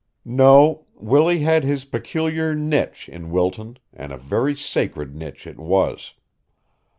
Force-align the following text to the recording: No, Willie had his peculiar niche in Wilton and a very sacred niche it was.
No, 0.25 0.87
Willie 0.95 1.41
had 1.41 1.63
his 1.63 1.85
peculiar 1.85 2.55
niche 2.55 3.07
in 3.07 3.29
Wilton 3.29 3.77
and 3.93 4.11
a 4.11 4.17
very 4.17 4.55
sacred 4.55 5.13
niche 5.15 5.45
it 5.45 5.59
was. 5.59 6.15